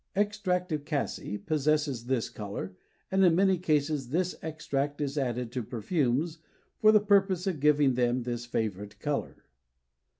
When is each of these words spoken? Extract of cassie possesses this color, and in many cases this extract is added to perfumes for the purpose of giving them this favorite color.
Extract 0.15 0.71
of 0.71 0.83
cassie 0.83 1.37
possesses 1.37 2.07
this 2.07 2.27
color, 2.27 2.75
and 3.11 3.23
in 3.23 3.35
many 3.35 3.59
cases 3.59 4.09
this 4.09 4.33
extract 4.41 4.99
is 4.99 5.15
added 5.15 5.51
to 5.51 5.61
perfumes 5.61 6.39
for 6.79 6.91
the 6.91 6.99
purpose 6.99 7.45
of 7.45 7.59
giving 7.59 7.93
them 7.93 8.23
this 8.23 8.47
favorite 8.47 8.99
color. 8.99 9.43